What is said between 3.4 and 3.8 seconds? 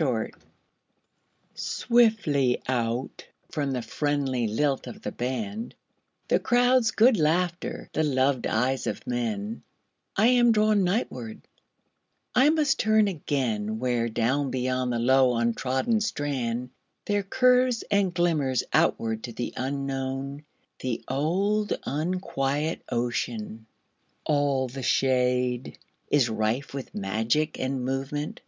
from